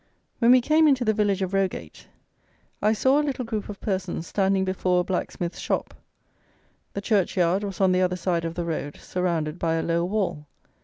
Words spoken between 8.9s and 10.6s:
surrounded by a low wall.